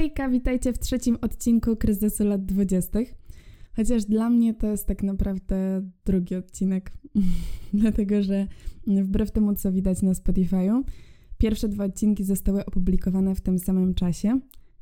[0.00, 2.98] Hejka, witajcie w trzecim odcinku Kryzysu lat 20.
[3.76, 6.92] Chociaż dla mnie to jest tak naprawdę drugi odcinek,
[7.74, 8.46] dlatego że
[8.86, 10.82] wbrew temu, co widać na Spotify'u,
[11.38, 14.40] pierwsze dwa odcinki zostały opublikowane w tym samym czasie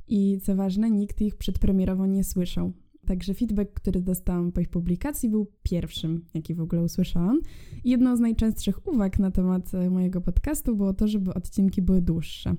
[0.08, 2.72] i co ważne, nikt ich przedpremierowo nie słyszał.
[3.06, 7.40] Także feedback, który dostałam po ich publikacji, był pierwszym, jaki w ogóle usłyszałam.
[7.84, 12.54] Jedną z najczęstszych uwag na temat mojego podcastu było to, żeby odcinki były dłuższe.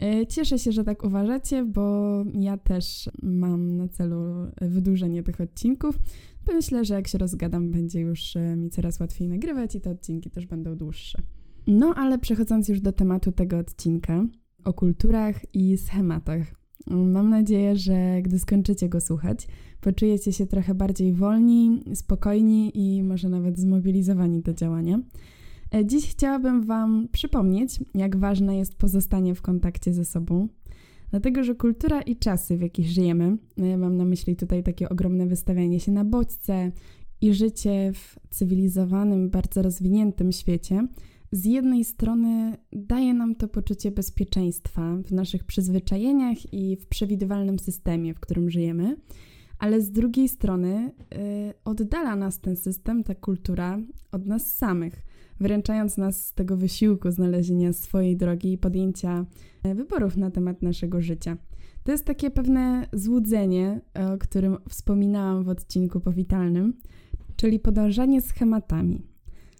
[0.00, 4.24] E, cieszę się, że tak uważacie, bo ja też mam na celu
[4.60, 5.98] wydłużenie tych odcinków.
[6.54, 10.30] Myślę, że jak się rozgadam, będzie już e, mi coraz łatwiej nagrywać i te odcinki
[10.30, 11.22] też będą dłuższe.
[11.66, 14.24] No, ale przechodząc już do tematu tego odcinka
[14.64, 16.54] o kulturach i schematach.
[16.86, 19.46] Mam nadzieję, że gdy skończycie go słuchać,
[19.80, 25.00] poczujecie się trochę bardziej wolni, spokojni i może nawet zmobilizowani do działania.
[25.74, 30.48] E, dziś chciałabym Wam przypomnieć, jak ważne jest pozostanie w kontakcie ze sobą,
[31.10, 35.26] dlatego że kultura i czasy, w jakich żyjemy, e, mam na myśli tutaj takie ogromne
[35.26, 36.72] wystawianie się na bodźce
[37.20, 40.86] i życie w cywilizowanym, bardzo rozwiniętym świecie,
[41.32, 48.14] z jednej strony daje nam to poczucie bezpieczeństwa w naszych przyzwyczajeniach i w przewidywalnym systemie,
[48.14, 48.96] w którym żyjemy,
[49.58, 51.18] ale z drugiej strony yy,
[51.64, 53.78] oddala nas ten system, ta kultura
[54.12, 59.26] od nas samych wyręczając nas z tego wysiłku znalezienia swojej drogi i podjęcia
[59.62, 61.36] e, wyborów na temat naszego życia.
[61.84, 66.74] To jest takie pewne złudzenie, o którym wspominałam w odcinku powitalnym,
[67.36, 69.02] czyli podążanie schematami.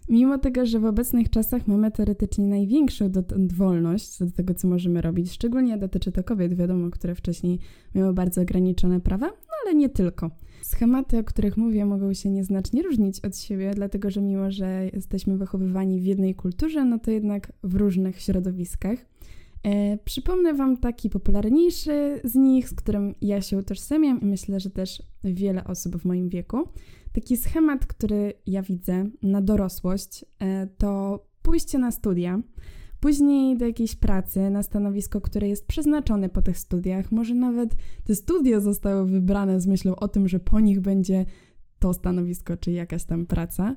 [0.09, 5.01] Mimo tego, że w obecnych czasach mamy teoretycznie największą dotąd wolność do tego, co możemy
[5.01, 7.59] robić, szczególnie dotyczy to kobiet, wiadomo, które wcześniej
[7.95, 9.31] miały bardzo ograniczone prawa,
[9.65, 10.31] ale nie tylko.
[10.61, 15.37] Schematy, o których mówię, mogą się nieznacznie różnić od siebie, dlatego że mimo, że jesteśmy
[15.37, 18.99] wychowywani w jednej kulturze, no to jednak w różnych środowiskach.
[19.63, 24.69] E, przypomnę Wam taki popularniejszy z nich, z którym ja się utożsamiam i myślę, że
[24.69, 26.69] też wiele osób w moim wieku.
[27.13, 32.41] Taki schemat, który ja widzę na dorosłość, e, to pójście na studia,
[33.05, 37.11] później do jakiejś pracy na stanowisko, które jest przeznaczone po tych studiach.
[37.11, 41.25] Może nawet te studia zostały wybrane z myślą o tym, że po nich będzie
[41.79, 43.75] to stanowisko czy jakaś tam praca.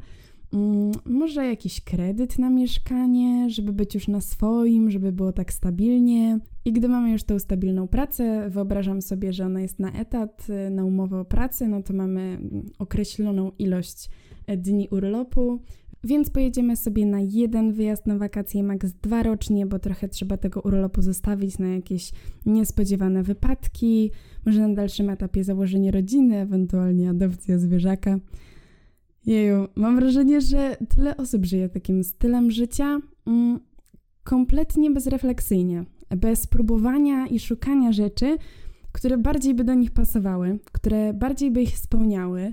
[0.53, 6.39] Mm, może jakiś kredyt na mieszkanie, żeby być już na swoim, żeby było tak stabilnie.
[6.65, 10.85] I gdy mamy już tą stabilną pracę, wyobrażam sobie, że ona jest na etat, na
[10.85, 12.41] umowę o pracę, no to mamy
[12.79, 14.11] określoną ilość
[14.57, 15.63] dni urlopu,
[16.05, 20.61] więc pojedziemy sobie na jeden wyjazd na wakacje, maks dwa rocznie, bo trochę trzeba tego
[20.61, 22.13] urlopu zostawić na jakieś
[22.47, 24.11] niespodziewane wypadki,
[24.47, 28.19] może na dalszym etapie założenie rodziny, ewentualnie adopcja zwierzaka.
[29.27, 33.61] Jeju, mam wrażenie, że tyle osób żyje takim stylem życia mm,
[34.25, 35.85] kompletnie bezrefleksyjnie,
[36.17, 38.37] bez próbowania i szukania rzeczy,
[38.93, 42.53] które bardziej by do nich pasowały, które bardziej by ich spełniały,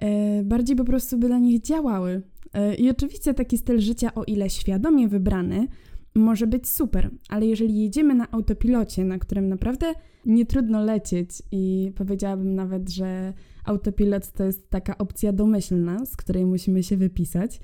[0.00, 0.08] yy,
[0.44, 2.22] bardziej po prostu by dla nich działały.
[2.54, 5.68] Yy, I oczywiście taki styl życia, o ile świadomie wybrany,
[6.14, 9.94] może być super, ale jeżeli jedziemy na autopilocie, na którym naprawdę
[10.26, 13.32] nie trudno lecieć i powiedziałabym nawet, że
[13.64, 17.60] autopilot to jest taka opcja domyślna, z której musimy się wypisać,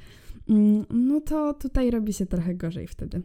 [0.48, 3.22] mm, no to tutaj robi się trochę gorzej wtedy.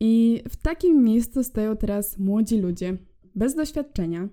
[0.00, 2.96] I w takim miejscu stoją teraz młodzi ludzie,
[3.34, 4.28] bez doświadczenia,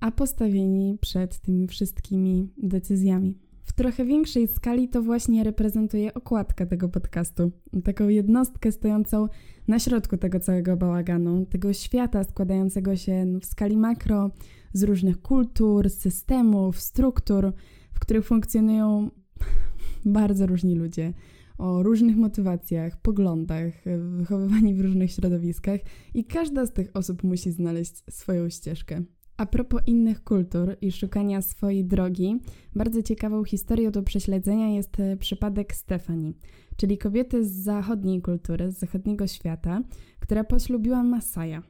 [0.00, 3.38] a postawieni przed tymi wszystkimi decyzjami.
[3.70, 7.52] W trochę większej skali to właśnie reprezentuje okładka tego podcastu.
[7.84, 9.28] Taką jednostkę stojącą
[9.68, 14.30] na środku tego całego bałaganu, tego świata składającego się w skali makro
[14.72, 17.52] z różnych kultur, systemów, struktur,
[17.92, 19.10] w których funkcjonują
[20.04, 21.12] bardzo różni ludzie
[21.58, 23.72] o różnych motywacjach, poglądach,
[24.16, 25.80] wychowywani w różnych środowiskach
[26.14, 29.02] i każda z tych osób musi znaleźć swoją ścieżkę.
[29.40, 32.40] A propos innych kultur i szukania swojej drogi,
[32.74, 36.34] bardzo ciekawą historią do prześledzenia jest e, przypadek Stefani,
[36.76, 39.82] czyli kobiety z zachodniej kultury, z zachodniego świata,
[40.18, 41.62] która poślubiła Masaja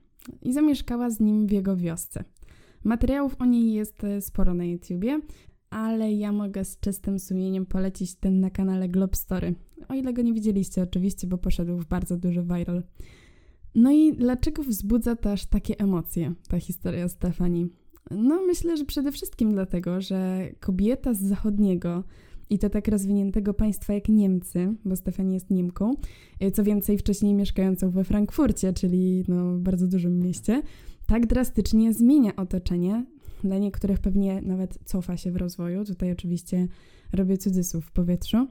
[0.43, 2.25] i zamieszkała z nim w jego wiosce.
[2.85, 5.21] Materiałów o niej jest e, sporo na YouTubie,
[5.71, 9.55] ale ja mogę z czystym sumieniem polecić ten na kanale Globe Story.
[9.89, 12.83] O ile go nie widzieliście oczywiście, bo poszedł w bardzo duży viral.
[13.75, 17.69] No i dlaczego wzbudza też takie emocje ta historia Stefani?
[18.11, 22.05] No myślę, że przede wszystkim dlatego, że kobieta z zachodniego
[22.51, 25.95] i to tak rozwiniętego państwa jak Niemcy, bo Stefani jest Niemką,
[26.41, 30.63] e, co więcej wcześniej mieszkającą we Frankfurcie, czyli no, bardzo dużym mieście,
[31.07, 33.05] tak drastycznie zmienia otoczenie.
[33.45, 35.85] Dla niektórych pewnie nawet cofa się w rozwoju.
[35.85, 36.69] Tutaj oczywiście
[37.13, 38.49] robię cudzysłów w powietrzu.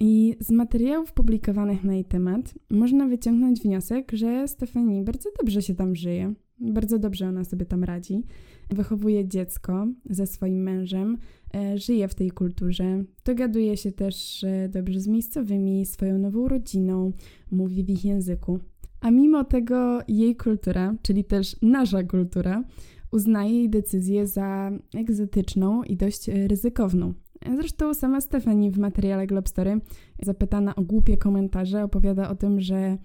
[0.00, 5.74] I z materiałów publikowanych na jej temat można wyciągnąć wniosek, że Stefanii bardzo dobrze się
[5.74, 8.22] tam żyje, Bardzo dobrze ona sobie tam radzi.
[8.70, 11.18] Wychowuje dziecko ze swoim mężem,
[11.54, 17.12] e, żyje w tej kulturze, dogaduje się też e, dobrze z miejscowymi, swoją nową rodziną,
[17.50, 18.58] mówi w ich języku.
[19.00, 22.64] A mimo tego jej kultura, czyli też nasza kultura,
[23.12, 27.14] uznaje jej decyzję za egzotyczną i dość ryzykowną.
[27.52, 29.80] Zresztą sama Stefani w materiale Globstory,
[30.22, 32.98] zapytana o głupie komentarze, opowiada o tym, że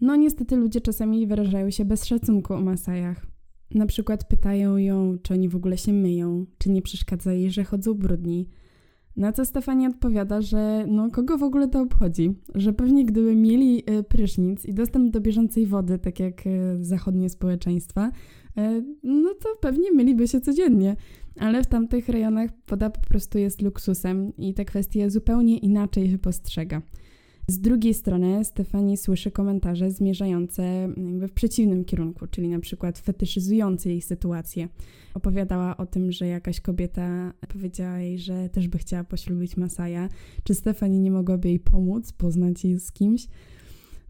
[0.00, 3.26] no niestety ludzie czasami wyrażają się bez szacunku o Masajach.
[3.74, 7.64] Na przykład pytają ją, czy oni w ogóle się myją, czy nie przeszkadza jej, że
[7.64, 8.48] chodzą brudni.
[9.16, 13.82] Na co Stefania odpowiada, że no kogo w ogóle to obchodzi, że pewnie gdyby mieli
[13.86, 16.50] e, prysznic i dostęp do bieżącej wody, tak jak e,
[16.80, 18.10] zachodnie społeczeństwa,
[18.56, 20.96] e, no to pewnie myliby się codziennie.
[21.38, 26.18] Ale w tamtych rejonach woda po prostu jest luksusem i te kwestie zupełnie inaczej się
[26.18, 26.82] postrzega.
[27.48, 34.02] Z drugiej strony Stefani słyszy komentarze zmierzające w przeciwnym kierunku, czyli na przykład fetyszyzujące jej
[34.02, 34.68] sytuację.
[35.14, 40.08] Opowiadała o tym, że jakaś kobieta powiedziała jej, że też by chciała poślubić Masaja.
[40.44, 43.28] Czy Stefani nie mogłaby jej pomóc, poznać jej z kimś?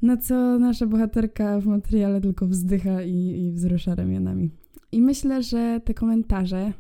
[0.03, 4.51] Na co nasza bohaterka w materiale tylko wzdycha i, i wzrusza ramionami.
[4.93, 6.73] I myślę, że te komentarze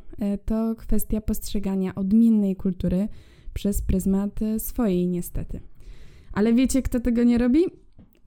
[0.44, 3.08] to kwestia postrzegania odmiennej kultury
[3.54, 5.60] przez pryzmat e, swojej niestety.
[6.32, 7.64] Ale wiecie, kto tego nie robi?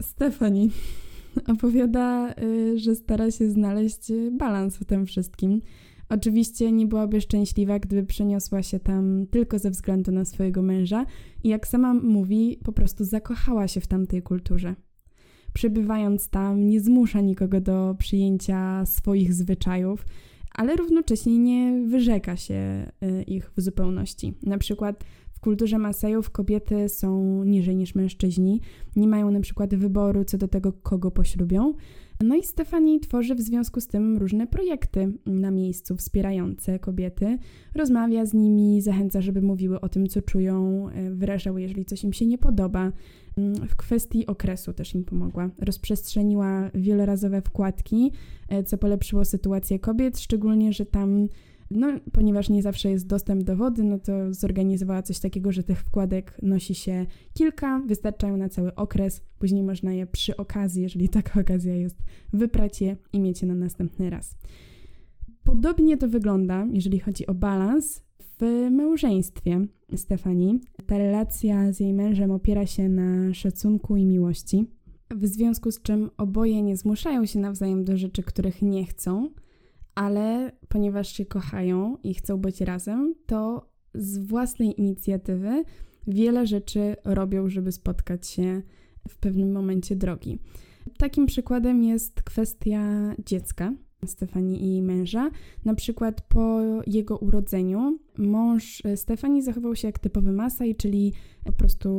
[0.02, 0.70] Stefani.
[1.54, 5.62] Opowiada, y, że stara się znaleźć balans w tym wszystkim.
[6.10, 11.06] Oczywiście nie byłaby szczęśliwa, gdyby przeniosła się tam tylko ze względu na swojego męża
[11.44, 14.76] i jak sama mówi, po prostu zakochała się w tamtej kulturze.
[15.54, 20.06] Przebywając tam, nie zmusza nikogo do przyjęcia swoich zwyczajów,
[20.52, 24.34] ale równocześnie nie wyrzeka się y, ich w zupełności.
[24.44, 25.04] Na przykład
[25.34, 28.62] w kulturze Masajów kobiety są niżej niż mężczyźni,
[28.96, 31.74] nie mają na przykład wyboru co do tego, kogo poślubią.
[32.24, 37.38] No i Stefani tworzy w związku z tym różne projekty na miejscu wspierające kobiety.
[37.76, 42.14] Rozmawia z nimi, zachęca, żeby mówiły o tym, co czują, e, wyrażały, jeżeli coś im
[42.14, 42.92] się nie podoba.
[43.38, 45.50] Mm, w kwestii okresu też im pomogła.
[45.60, 48.12] Rozprzestrzeniła wielorazowe wkładki,
[48.50, 51.28] e, co polepszyło sytuację kobiet, szczególnie, że tam
[51.72, 55.82] no, ponieważ nie zawsze jest dostęp do wody, no to zorganizowała coś takiego, że tych
[55.82, 61.42] wkładek nosi się kilka, wystarczają na cały okres, później można je przy okazji, jeżeli taka
[61.42, 61.98] okazja jest,
[62.34, 64.36] wyprać je i mieć je na następny raz.
[65.44, 68.02] Podobnie to wygląda, jeżeli chodzi o balans
[68.42, 70.60] w małżeństwie Stefanii.
[70.86, 74.66] Ta relacja z jej mężem opiera się na szacunku i miłości,
[75.12, 79.30] w związku z czym oboje nie zmuszają się nawzajem do rzeczy, których nie chcą,
[80.00, 85.64] ale ponieważ się kochają i chcą być razem, to z własnej inicjatywy
[86.08, 88.62] wiele rzeczy robią, żeby spotkać się
[89.10, 90.40] w pewnym momencie drogi.
[90.98, 93.74] Takim przykładem jest kwestia dziecka.
[94.06, 95.30] Stefanii i jej męża.
[95.66, 101.14] Na przykład po jego urodzeniu mąż Stefanii zachował się jak typowy Masaj, czyli
[101.44, 101.90] po prostu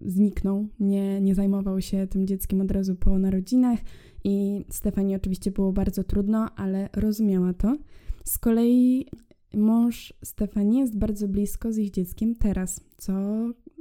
[0.00, 3.78] zniknął, nie, nie zajmował się tym dzieckiem od razu po narodzinach
[4.26, 7.76] i Stefanii oczywiście było bardzo trudno, ale rozumiała to.
[8.24, 9.06] Z kolei
[9.54, 13.12] mąż Stefanii jest bardzo blisko z ich dzieckiem teraz, co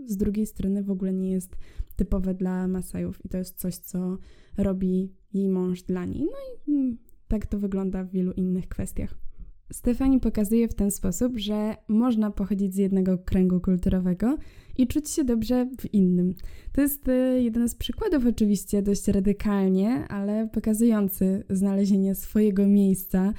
[0.06, 1.56] z drugiej strony w ogóle nie jest
[1.96, 4.18] typowe dla Masajów i to jest coś, co
[4.58, 6.22] robi jej mąż dla niej.
[6.22, 6.98] No i mm,
[7.28, 9.25] tak to wygląda w wielu innych kwestiach.
[9.72, 14.38] Stefani pokazuje w ten sposób, że można pochodzić z jednego kręgu kulturowego
[14.78, 16.34] i czuć się dobrze w innym.
[16.72, 23.34] To jest e, jeden z przykładów, oczywiście dość radykalnie, ale pokazujący znalezienie swojego miejsca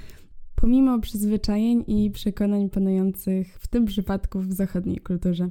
[0.55, 5.49] pomimo przyzwyczajeń i przekonań panujących w tym przypadku w zachodniej kulturze.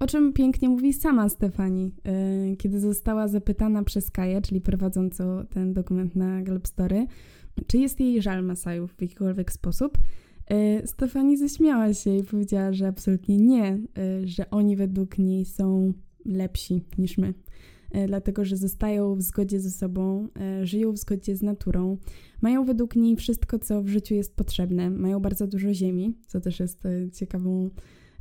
[0.00, 5.72] O czym pięknie mówi sama Stefani, e, kiedy została zapytana przez Kaję, czyli prowadzącą ten
[5.72, 7.06] dokument na Globstory,
[7.66, 9.98] czy jest jej żal Masajów w jakikolwiek sposób.
[10.46, 13.78] E, Stefani zaśmiała się i powiedziała, że absolutnie nie, e,
[14.24, 15.92] że oni według niej są
[16.24, 17.34] lepsi niż my.
[18.06, 20.28] Dlatego, że zostają w zgodzie ze sobą,
[20.62, 21.98] żyją w zgodzie z naturą,
[22.42, 26.60] mają według niej wszystko, co w życiu jest potrzebne, mają bardzo dużo ziemi, co też
[26.60, 26.82] jest
[27.12, 27.70] ciekawą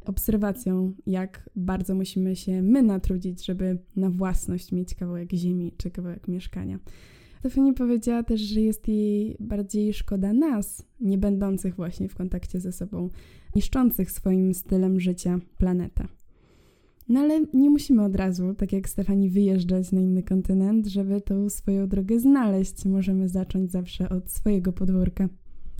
[0.05, 6.27] obserwacją, jak bardzo musimy się my natrudzić, żeby na własność mieć kawałek ziemi czy kawałek
[6.27, 6.79] mieszkania.
[7.45, 12.71] Stefani powiedziała też, że jest jej bardziej szkoda nas, nie będących właśnie w kontakcie ze
[12.71, 13.09] sobą,
[13.55, 16.07] niszczących swoim stylem życia planetę.
[17.09, 21.49] No ale nie musimy od razu, tak jak Stefani, wyjeżdżać na inny kontynent, żeby tą
[21.49, 22.85] swoją drogę znaleźć.
[22.85, 25.29] Możemy zacząć zawsze od swojego podwórka.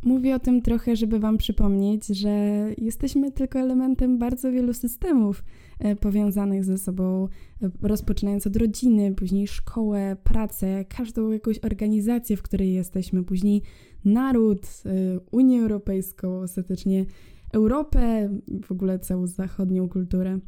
[0.05, 2.29] Mówię o tym trochę, żeby Wam przypomnieć, że
[2.77, 5.43] jesteśmy tylko elementem bardzo wielu systemów
[5.79, 7.27] e, powiązanych ze sobą,
[7.61, 13.61] e, rozpoczynając od rodziny, później szkołę, pracę, każdą jakąś organizację, w której jesteśmy, później
[14.05, 14.89] naród, e,
[15.31, 17.05] Unię Europejską, ostatecznie
[17.53, 18.29] Europę,
[18.63, 20.39] w ogóle całą zachodnią kulturę.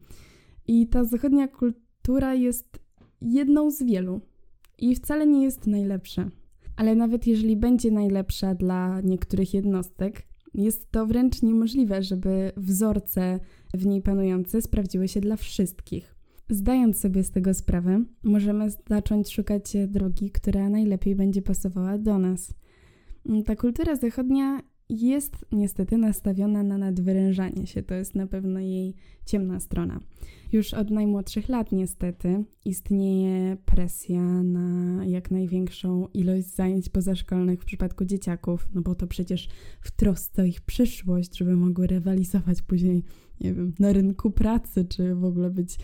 [0.68, 2.80] I ta zachodnia kultura jest
[3.22, 4.22] jedną z wielu
[4.78, 6.30] i wcale nie jest najlepsza
[6.78, 13.40] ale nawet jeżeli będzie najlepsza dla niektórych jednostek, jest to wręcz niemożliwe, żeby wzorce
[13.74, 16.16] w niej panujące sprawdziły się dla wszystkich.
[16.50, 22.54] Zdając sobie z tego sprawę, możemy zacząć szukać drogi, która najlepiej będzie pasowała do nas.
[23.46, 27.84] Ta kultura zachodnia jest niestety nastawiona na nadwyrężanie się.
[27.84, 28.94] To jest na pewno jej
[29.26, 30.00] ciemna strona.
[30.52, 38.06] Już od najmłodszych lat niestety istnieje presja na jak największą ilość zajęć pozaszkolnych w przypadku
[38.06, 39.50] dzieciaków, no bo to przecież
[39.82, 43.04] w trosce o ich przyszłość, żeby mogły rywalizować później,
[43.42, 45.78] nie wiem, na rynku pracy, czy w ogóle być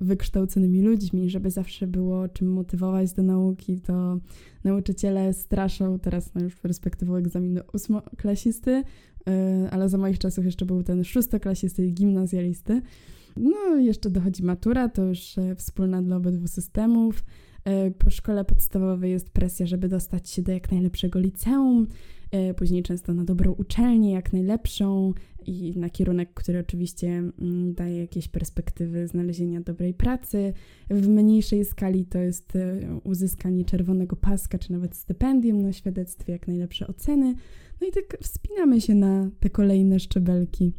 [0.00, 4.18] wykształconymi ludźmi, żeby zawsze było czym motywować do nauki, to
[4.64, 9.32] nauczyciele straszą, teraz no już perspektywą egzaminu ósmoklasisty, yy,
[9.70, 12.82] ale za moich czasów jeszcze był ten szóstoklasisty i gimnazjalisty.
[13.36, 17.24] No, jeszcze dochodzi matura, to już e, wspólna dla obydwu systemów.
[17.68, 21.86] E, po szkole podstawowej jest presja, żeby dostać się do jak najlepszego liceum,
[22.30, 25.12] e, później często na dobrą uczelnię, jak najlepszą
[25.46, 30.52] i na kierunek, który oczywiście mm, daje jakieś perspektywy znalezienia dobrej pracy.
[30.90, 32.52] W mniejszej skali to jest
[33.04, 37.34] uzyskanie czerwonego paska, czy nawet stypendium na świadectwie, jak najlepsze oceny.
[37.80, 40.72] No i tak wspinamy się na te kolejne szczebelki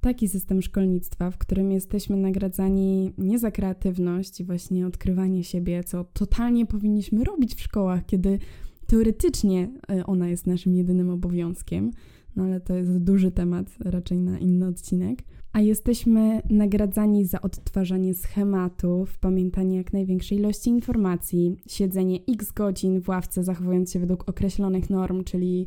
[0.00, 6.04] taki system szkolnictwa, w którym jesteśmy nagradzani nie za kreatywność i właśnie odkrywanie siebie, co
[6.04, 8.38] totalnie powinniśmy robić w szkołach, kiedy
[8.86, 11.90] teoretycznie e, ona jest naszym jedynym obowiązkiem,
[12.36, 15.18] no ale to jest duży temat, raczej na inny odcinek.
[15.52, 23.08] A jesteśmy nagradzani za odtwarzanie schematów, pamiętanie jak największej ilości informacji, siedzenie x godzin w
[23.08, 25.66] ławce, zachowując się według określonych norm, czyli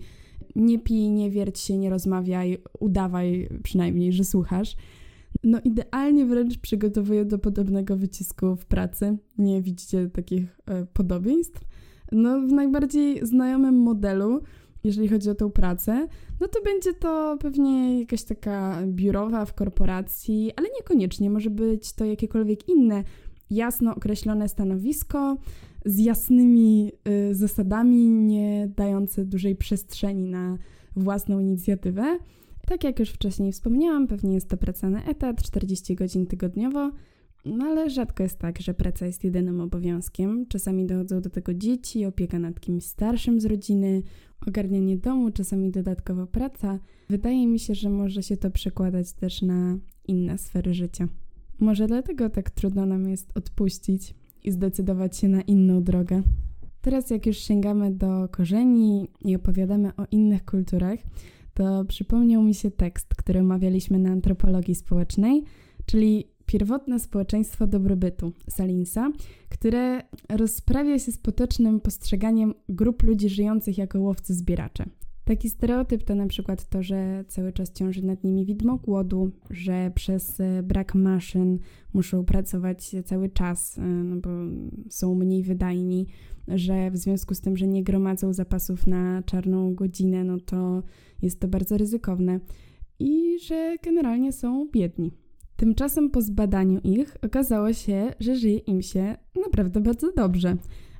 [0.55, 4.75] nie pij, nie wierć się, nie rozmawiaj, udawaj przynajmniej, że słuchasz.
[5.43, 9.17] No idealnie wręcz przygotowuję do podobnego wycisku w pracy.
[9.37, 11.61] Nie widzicie takich e, podobieństw?
[12.11, 14.41] No w najbardziej znajomym modelu,
[14.83, 16.07] jeżeli chodzi o tą pracę,
[16.39, 22.05] no to będzie to pewnie jakaś taka biurowa w korporacji, ale niekoniecznie, może być to
[22.05, 23.03] jakiekolwiek inne
[23.49, 25.37] jasno określone stanowisko,
[25.85, 26.91] z jasnymi
[27.29, 30.57] y, zasadami, nie dające dużej przestrzeni na
[30.95, 32.19] własną inicjatywę.
[32.67, 36.91] Tak jak już wcześniej wspomniałam, pewnie jest to praca na etat, 40 godzin tygodniowo,
[37.45, 40.45] no ale rzadko jest tak, że praca jest jedynym obowiązkiem.
[40.47, 44.03] Czasami dochodzą do tego dzieci, opieka nad kimś starszym z rodziny,
[44.47, 46.79] ogarnianie domu, czasami dodatkowa praca.
[47.09, 51.07] Wydaje mi się, że może się to przekładać też na inne sfery życia.
[51.59, 56.21] Może dlatego tak trudno nam jest odpuścić i zdecydować się na inną drogę.
[56.81, 60.99] Teraz, jak już sięgamy do korzeni i opowiadamy o innych kulturach,
[61.53, 65.43] to przypomniał mi się tekst, który omawialiśmy na antropologii społecznej,
[65.85, 69.11] czyli Pierwotne społeczeństwo dobrobytu Salinsa,
[69.49, 74.85] które rozprawia się z potocznym postrzeganiem grup ludzi żyjących jako łowcy-zbieracze.
[75.25, 79.91] Taki stereotyp to na przykład to, że cały czas ciąży nad nimi widmo głodu, że
[79.95, 81.59] przez e, brak maszyn
[81.93, 84.29] muszą pracować cały czas, e, no bo
[84.89, 86.07] są mniej wydajni,
[86.47, 90.83] że w związku z tym, że nie gromadzą zapasów na czarną godzinę, no to
[91.21, 92.39] jest to bardzo ryzykowne
[92.99, 95.11] i że generalnie są biedni.
[95.55, 99.15] Tymczasem po zbadaniu ich okazało się, że żyje im się
[99.45, 100.57] naprawdę bardzo dobrze.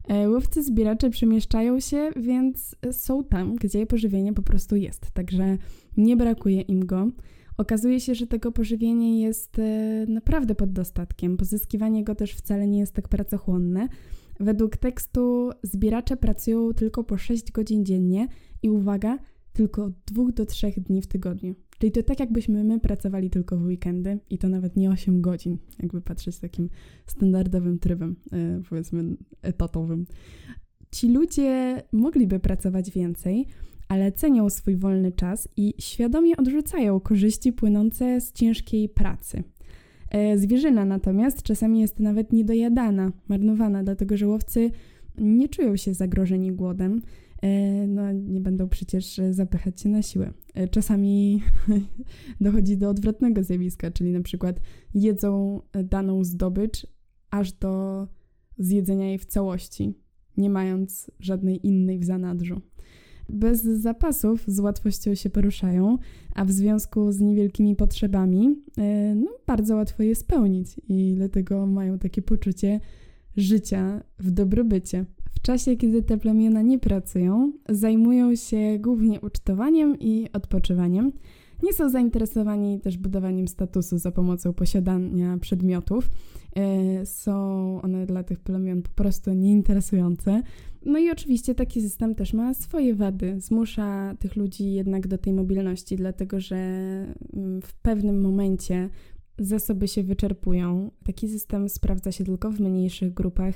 [0.07, 5.57] E, łowcy zbieracze przemieszczają się, więc są tam, gdzie pożywienie po prostu jest, także
[5.97, 7.07] nie brakuje im go.
[7.57, 11.37] Okazuje się, że tego pożywienia jest e, naprawdę pod dostatkiem.
[11.37, 13.87] Pozyskiwanie go też wcale nie jest tak pracochłonne.
[14.39, 18.27] Według tekstu zbieracze pracują tylko po 6 godzin dziennie
[18.63, 19.17] i uwaga,
[19.53, 21.55] tylko od 2 do 3 dni w tygodniu.
[21.79, 25.57] Czyli to tak, jakbyśmy my pracowali tylko w weekendy i to nawet nie 8 godzin,
[25.79, 26.69] jakby patrzeć takim
[27.05, 30.05] standardowym trybem, e, powiedzmy etatowym.
[30.91, 33.47] Ci ludzie mogliby pracować więcej,
[33.87, 39.43] ale cenią swój wolny czas i świadomie odrzucają korzyści płynące z ciężkiej pracy.
[40.09, 44.71] E, zwierzyna natomiast czasami jest nawet niedojadana, marnowana, dlatego że łowcy
[45.17, 47.01] nie czują się zagrożeni głodem,
[47.87, 50.33] no nie będą przecież zapychać się na siłę.
[50.53, 51.43] E, czasami
[52.41, 54.59] dochodzi do odwrotnego zjawiska, czyli na przykład
[54.93, 56.87] jedzą daną zdobycz
[57.31, 58.07] aż do
[58.57, 59.93] zjedzenia jej w całości,
[60.37, 62.61] nie mając żadnej innej w zanadrzu.
[63.29, 65.97] bez zapasów z łatwością się poruszają,
[66.35, 71.99] a w związku z niewielkimi potrzebami, e, no, bardzo łatwo je spełnić i dlatego mają
[71.99, 72.79] takie poczucie
[73.37, 75.05] życia w dobrobycie.
[75.35, 81.11] W czasie, kiedy te plemiona nie pracują, zajmują się głównie ucztowaniem i odpoczywaniem.
[81.63, 86.09] Nie są zainteresowani też budowaniem statusu za pomocą posiadania przedmiotów.
[86.55, 90.41] E, są one dla tych plemion po prostu nieinteresujące.
[90.85, 93.41] No i oczywiście taki system też ma swoje wady.
[93.41, 98.89] Zmusza tych ludzi jednak do tej mobilności, dlatego że mm, w pewnym momencie
[99.39, 100.91] zasoby się wyczerpują.
[101.05, 103.55] Taki system sprawdza się tylko w mniejszych grupach.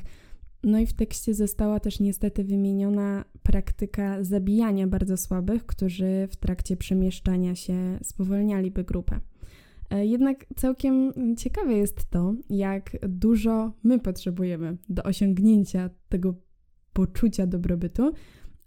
[0.64, 6.78] No i w tekście została też niestety wymieniona praktyka zabijania bardzo słabych, którzy w trakcie
[6.78, 9.20] przemieszczania się spowolnialiby grupę.
[9.90, 16.36] E, jednak całkiem ciekawe jest to, jak dużo my potrzebujemy do osiągnięcia tego
[16.94, 18.12] poczucia dobrobytu,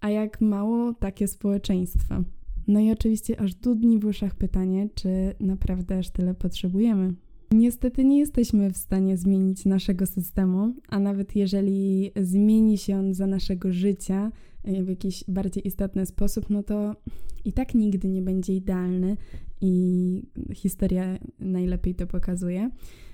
[0.01, 2.25] a jak mało takie społeczeństwa.
[2.69, 7.15] No i oczywiście aż dudni w uszach pytanie, czy naprawdę aż tyle potrzebujemy.
[7.55, 13.27] Niestety nie jesteśmy w stanie zmienić naszego systemu, a nawet jeżeli zmieni się on za
[13.27, 14.33] naszego życia
[14.65, 16.97] w jakiś bardziej istotny sposób, no to
[17.45, 19.17] i tak nigdy nie będzie idealny
[19.61, 20.23] i
[20.55, 22.71] historia najlepiej to pokazuje.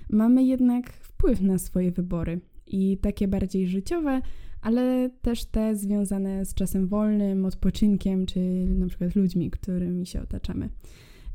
[0.09, 4.21] Mamy jednak wpływ na swoje wybory i takie bardziej życiowe,
[4.61, 10.69] ale też te związane z czasem wolnym, odpoczynkiem, czy na przykład ludźmi, którymi się otaczamy.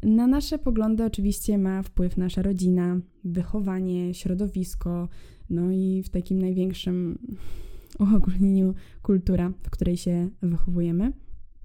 [0.02, 5.08] Na nasze poglądy oczywiście ma wpływ nasza rodzina, wychowanie, środowisko,
[5.50, 7.18] no i w takim największym
[8.00, 11.12] uogólnieniu kultura, w której się wychowujemy.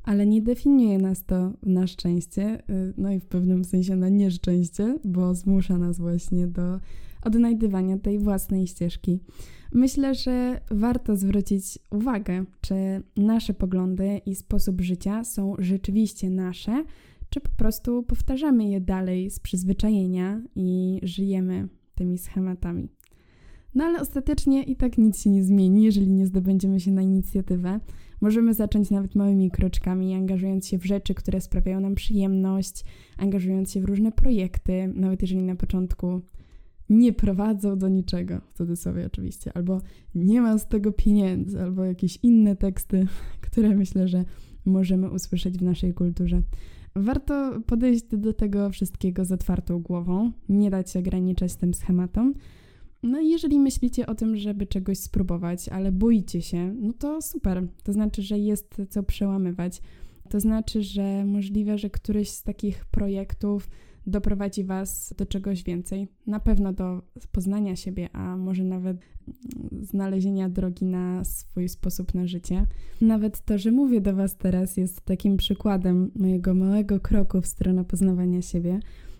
[0.04, 5.00] Ale nie definiuje nas to na szczęście, y, no i w pewnym sensie na nieszczęście,
[5.06, 6.80] bo zmusza nas właśnie do
[7.24, 9.20] odnajdywania tej własnej ścieżki.
[9.74, 12.76] Myślę, że warto zwrócić uwagę, czy
[13.16, 16.84] nasze poglądy i sposób życia są rzeczywiście nasze,
[17.30, 22.90] czy po prostu powtarzamy je dalej z przyzwyczajenia i żyjemy tymi schematami.
[23.76, 27.80] No ale ostatecznie i tak nic się nie zmieni, jeżeli nie zdobędziemy się na inicjatywę.
[28.22, 32.84] Możemy zacząć nawet małymi kroczkami, angażując się w rzeczy, które sprawiają nam przyjemność,
[33.18, 36.22] angażując się w różne projekty, nawet jeżeli na początku
[36.90, 39.82] nie prowadzą do niczego, w cudzysłowie oczywiście, albo
[40.16, 43.08] nie ma z tego pieniędzy, albo jakieś inne teksty,
[43.46, 44.26] które myślę, że
[44.66, 46.42] możemy usłyszeć w naszej kulturze.
[46.98, 52.34] Warto podejść do tego wszystkiego z otwartą głową, nie dać się ograniczać tym schematom.
[53.04, 57.68] No i jeżeli myślicie o tym, żeby czegoś spróbować, ale boicie się, no to super.
[57.84, 59.82] To znaczy, że jest co przełamywać.
[60.30, 63.70] To znaczy, że możliwe, że któryś z takich projektów
[64.08, 66.08] doprowadzi Was do czegoś więcej.
[66.28, 68.98] Na pewno do poznania siebie, a może nawet
[69.82, 72.66] znalezienia drogi na swój sposób na życie.
[73.02, 77.86] Nawet to, że mówię do Was teraz, jest takim przykładem mojego małego kroku w stronę
[77.86, 78.80] poznawania siebie.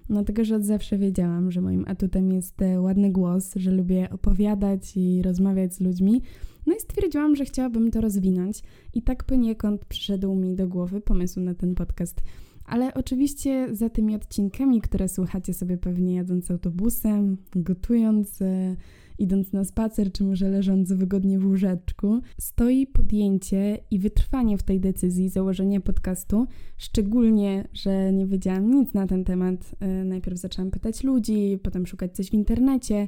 [0.10, 4.98] Dlatego, że od zawsze wiedziałam, że moim atutem jest e, ładny głos, że lubię opowiadać
[4.98, 6.22] i rozmawiać z ludźmi.
[6.68, 8.62] No i stwierdziłam, że chciałabym to rozwinąć,
[8.94, 12.22] i tak poniekąd przyszedł mi do głowy pomysł na ten podcast.
[12.66, 18.76] Ale oczywiście za tymi odcinkami, które słuchacie sobie pewnie jadąc autobusem, gotując, e,
[19.20, 24.80] idąc na spacer, czy może leżąc wygodnie w łóżeczku, stoi podjęcie i wytrwanie w tej
[24.80, 26.48] decyzji założenia podcastu.
[26.78, 29.76] Szczególnie, że nie wiedziałam nic na ten temat.
[29.80, 33.08] E, najpierw zaczęłam pytać ludzi, potem szukać coś w internecie.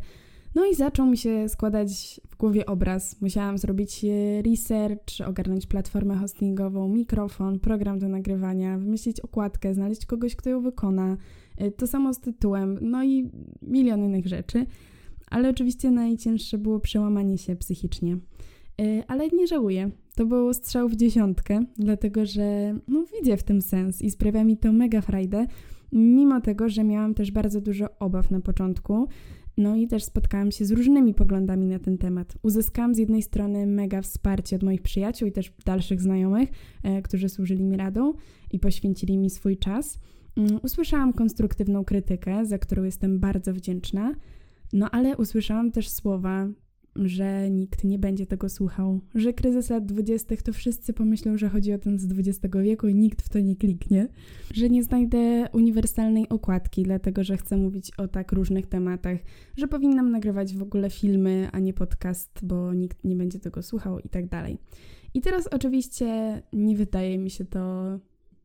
[0.56, 3.22] No i zaczął mi się składać w głowie obraz.
[3.22, 10.36] Musiałam zrobić e, research, ogarnąć platformę hostingową, mikrofon, program do nagrywania, wymyślić okładkę, znaleźć kogoś,
[10.36, 11.18] kto ją wykona.
[11.58, 13.32] E, to samo z tytułem, no i
[13.62, 14.66] milion innych rzeczy.
[15.30, 18.18] Ale oczywiście najcięższe było przełamanie się psychicznie.
[18.82, 19.92] E, ale nie żałuję.
[20.16, 24.58] To był strzał w dziesiątkę, dlatego że no, widzę w tym sens i sprawia mi
[24.58, 25.48] to mega frajdę,
[25.92, 29.08] mimo tego, że miałam też bardzo dużo obaw na początku.
[29.60, 32.38] No i też spotkałam się z różnymi poglądami na ten temat.
[32.42, 36.50] Uzyskałam z jednej strony mega wsparcie od moich przyjaciół i też dalszych znajomych,
[36.84, 38.14] e, którzy służyli mi radą
[38.52, 40.00] i poświęcili mi swój czas.
[40.38, 44.16] Mm, usłyszałam konstruktywną krytykę, za którą jestem bardzo wdzięczna.
[44.74, 46.48] No ale usłyszałam też słowa
[47.06, 51.74] że nikt nie będzie tego słuchał, że kryzys lat dwudziestych to wszyscy pomyślą, że chodzi
[51.74, 54.08] o ten z XX wieku i nikt w to nie kliknie,
[54.54, 59.18] że nie znajdę uniwersalnej okładki, dlatego że chcę mówić o tak różnych tematach,
[59.58, 64.00] że powinnam nagrywać w ogóle filmy, a nie podcast, bo nikt nie będzie tego słuchał
[64.00, 64.58] i tak dalej.
[65.14, 67.86] I teraz oczywiście nie wydaje mi się to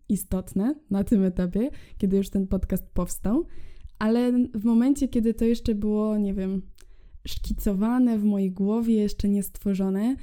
[0.09, 3.47] istotne na tym etapie, kiedy już ten podcast powstał,
[3.99, 6.63] ale w momencie, kiedy to jeszcze było, nie wiem,
[7.27, 10.17] szkicowane w mojej głowie, jeszcze nie stworzone,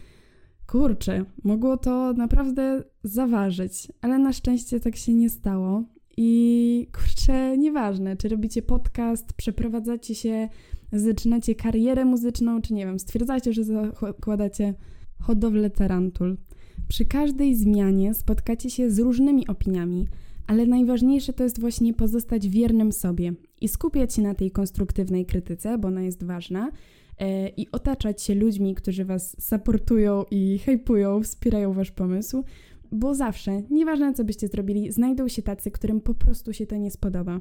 [0.72, 5.84] Kurczę, mogło to naprawdę zaważyć, ale na szczęście tak się nie stało.
[6.18, 10.50] I kurczę, nieważne, czy robicie podcast, przeprowadzacie się,
[10.94, 14.74] zaczynacie karierę muzyczną, czy nie wiem, stwierdzacie, że zakładacie
[15.20, 16.38] hodowlę tarantul.
[16.88, 20.08] Przy każdej zmianie spotkacie się z różnymi opiniami,
[20.48, 25.78] ale najważniejsze to jest właśnie pozostać wiernym sobie i skupiać się na tej konstruktywnej krytyce,
[25.78, 26.72] bo ona jest ważna,
[27.18, 32.44] e, i otaczać się ludźmi, którzy was supportują i hypują, wspierają wasz pomysł,
[32.92, 36.92] bo zawsze, nieważne co byście zrobili, znajdą się tacy, którym po prostu się to nie
[36.92, 37.40] spodoba.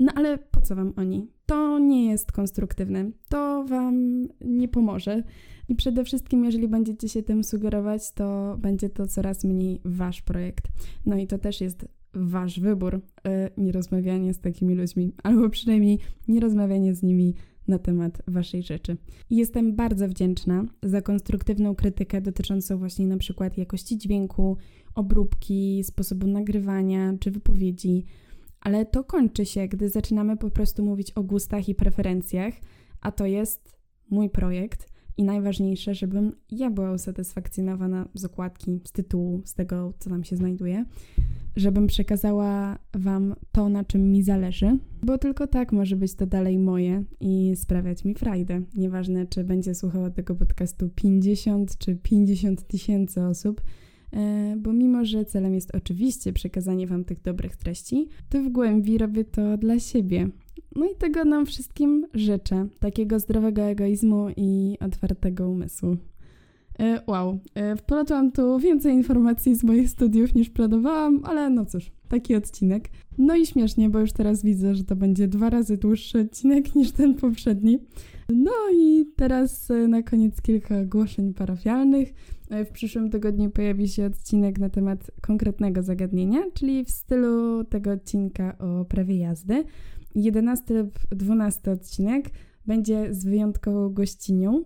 [0.00, 1.28] No ale po co wam oni?
[1.46, 5.22] To nie jest konstruktywne, to wam nie pomoże.
[5.68, 10.64] I przede wszystkim, jeżeli będziecie się tym sugerować, to będzie to coraz mniej wasz projekt.
[11.06, 13.30] No i to też jest wasz wybór, yy,
[13.64, 17.34] nierozmawianie z takimi ludźmi, albo przynajmniej nierozmawianie z nimi
[17.68, 18.96] na temat waszej rzeczy.
[19.30, 24.56] Jestem bardzo wdzięczna za konstruktywną krytykę dotyczącą właśnie na przykład jakości dźwięku,
[24.94, 28.04] obróbki, sposobu nagrywania czy wypowiedzi,
[28.60, 32.54] ale to kończy się, gdy zaczynamy po prostu mówić o gustach i preferencjach,
[33.00, 33.76] a to jest
[34.10, 40.10] mój projekt i najważniejsze, żebym ja była usatysfakcjonowana z okładki, z tytułu, z tego, co
[40.10, 40.84] tam się znajduje,
[41.56, 46.58] żebym przekazała Wam to, na czym mi zależy, bo tylko tak może być to dalej
[46.58, 48.62] moje i sprawiać mi frajdę.
[48.74, 53.62] Nieważne, czy będzie słuchało tego podcastu 50 czy 50 tysięcy osób,
[54.12, 58.98] e, bo mimo, że celem jest oczywiście przekazanie Wam tych dobrych treści, to w głębi
[58.98, 60.28] robię to dla siebie.
[60.76, 65.96] No i tego nam wszystkim życzę, takiego zdrowego egoizmu i otwartego umysłu.
[66.80, 71.92] E, wow, e, wplotłam tu więcej informacji z moich studiów niż planowałam, ale no cóż,
[72.08, 72.88] taki odcinek.
[73.18, 76.92] No i śmiesznie, bo już teraz widzę, że to będzie dwa razy dłuższy odcinek niż
[76.92, 77.78] ten poprzedni.
[78.28, 82.14] No i teraz e, na koniec kilka ogłoszeń parafialnych.
[82.50, 88.58] W przyszłym tygodniu pojawi się odcinek na temat konkretnego zagadnienia, czyli w stylu tego odcinka
[88.58, 89.64] o prawie jazdy.
[90.14, 92.30] 11 lub 12 odcinek
[92.66, 94.64] będzie z wyjątkową gościnią,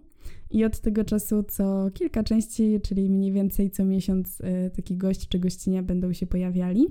[0.50, 5.28] i od tego czasu co kilka części, czyli mniej więcej co miesiąc y, taki gość
[5.28, 6.86] czy gościnia będą się pojawiali.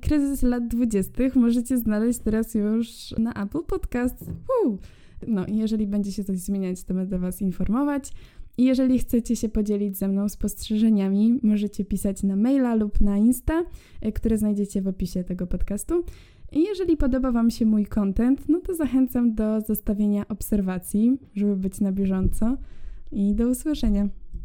[0.00, 1.12] Kryzys lat 20.
[1.34, 4.24] możecie znaleźć teraz już na Apple Podcast.
[4.24, 4.78] Woo!
[5.26, 8.12] No i jeżeli będzie się coś zmieniać, to będę Was informować.
[8.58, 13.64] I jeżeli chcecie się podzielić ze mną spostrzeżeniami, możecie pisać na maila lub na Insta,
[14.06, 16.04] y, które znajdziecie w opisie tego podcastu.
[16.52, 21.92] Jeżeli podoba Wam się mój content, no to zachęcam do zostawienia obserwacji, żeby być na
[21.92, 22.56] bieżąco.
[23.12, 24.08] I do usłyszenia.